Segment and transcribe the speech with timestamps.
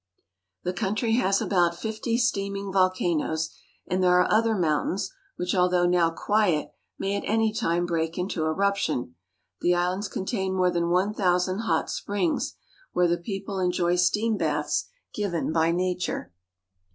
[0.63, 3.51] The country has about fifty steaming vol canoes,
[3.85, 8.43] and there are other mountains which although now quiet may at any time break into
[8.45, 9.13] eruption.
[9.59, 12.55] The islands contain more than one thousand hot springs,
[12.93, 16.33] where the people enjoy steam baths given by nature.